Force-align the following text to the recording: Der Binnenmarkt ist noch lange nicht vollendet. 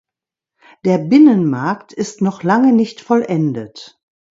Der 0.83 0.97
Binnenmarkt 0.97 1.93
ist 1.93 2.23
noch 2.23 2.41
lange 2.41 2.73
nicht 2.73 3.01
vollendet. 3.01 4.01